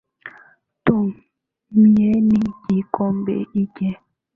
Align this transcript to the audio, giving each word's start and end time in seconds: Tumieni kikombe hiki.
Tumieni 0.85 2.39
kikombe 2.63 3.33
hiki. 3.51 3.97